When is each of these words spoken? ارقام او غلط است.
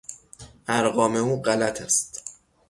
ارقام 0.67 1.15
او 1.15 1.41
غلط 1.41 1.81
است. 1.81 2.37